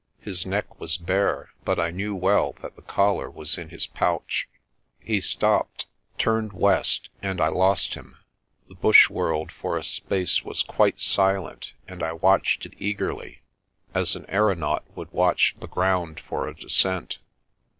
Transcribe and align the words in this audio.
His 0.19 0.47
neck 0.47 0.79
was 0.79 0.97
bare 0.97 1.51
but 1.63 1.79
I 1.79 1.91
knew 1.91 2.15
well 2.15 2.53
that 2.63 2.75
the 2.75 2.81
collar 2.81 3.29
was 3.29 3.59
in 3.59 3.69
his 3.69 3.85
pouch. 3.85 4.49
He 4.99 5.21
stopped, 5.21 5.85
turned 6.17 6.53
west, 6.53 7.11
and 7.21 7.39
I 7.39 7.49
lost 7.49 7.93
him. 7.93 8.17
The 8.67 8.73
bush 8.73 9.11
world 9.11 9.51
for 9.51 9.77
a 9.77 9.83
space 9.83 10.43
was 10.43 10.63
quite 10.63 10.99
silent 10.99 11.73
and 11.87 12.01
I 12.01 12.13
watched 12.13 12.65
it 12.65 12.73
eagerly 12.79 13.43
as 13.93 14.15
an 14.15 14.25
aeronaut 14.27 14.85
would 14.97 15.11
watch 15.11 15.53
the 15.59 15.67
ground 15.67 16.19
for 16.19 16.47
a 16.47 16.55
descent. 16.55 17.19